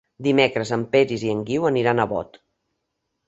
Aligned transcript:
Dimecres 0.27 0.71
en 0.77 0.85
Peris 0.95 1.25
i 1.27 1.29
en 1.33 1.45
Guiu 1.49 1.69
aniran 1.71 2.03
a 2.05 2.09
Bot. 2.13 2.39